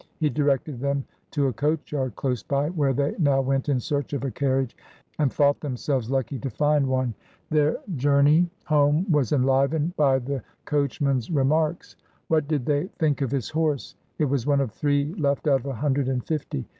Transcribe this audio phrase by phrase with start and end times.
[0.17, 4.13] He directed them to a coach yard close by, vhere they now went in search
[4.13, 4.75] of a carriage,
[5.19, 7.13] and bought themselves lucky to find one.
[7.51, 11.97] Their journey lome was enlivened by the coachman's remarks.
[11.97, 11.97] ig2 MRS.
[11.97, 12.23] DYMOND.
[12.29, 13.93] What did they think of his horse?
[14.17, 16.65] It was one of three left out of a hundred and fifty.